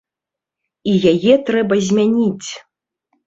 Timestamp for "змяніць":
1.91-2.49